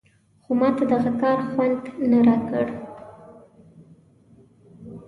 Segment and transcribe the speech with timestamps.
[0.43, 2.65] خو ماته دغه کار خوند نه راکړ.